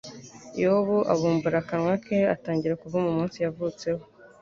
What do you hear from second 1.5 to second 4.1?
akanwa ke atangira kuvuma umunsi yavutseho